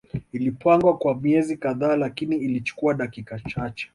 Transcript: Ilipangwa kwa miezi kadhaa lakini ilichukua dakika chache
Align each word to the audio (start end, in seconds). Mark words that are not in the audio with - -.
Ilipangwa 0.31 0.97
kwa 0.97 1.15
miezi 1.15 1.57
kadhaa 1.57 1.95
lakini 1.95 2.37
ilichukua 2.37 2.93
dakika 2.93 3.39
chache 3.39 3.89